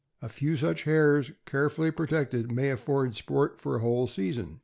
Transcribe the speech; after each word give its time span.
A 0.19 0.29
few 0.29 0.57
such 0.57 0.81
hares, 0.81 1.31
carefully 1.45 1.91
pro 1.91 2.07
tected, 2.07 2.49
may 2.49 2.71
afford 2.71 3.15
sport 3.15 3.59
for 3.61 3.75
a 3.75 3.79
whole 3.81 4.07
season. 4.07 4.57